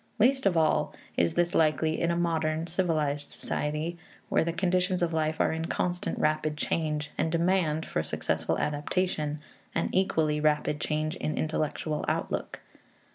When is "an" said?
9.75-9.89